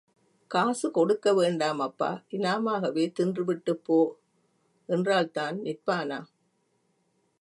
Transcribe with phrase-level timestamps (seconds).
[0.51, 3.99] காசு கொடுக்க வேண்டாம் அப்பா இனாமாகவே தின்றுவிட்டுப் போ
[4.89, 6.19] என்றால்தான் நிற்பானா?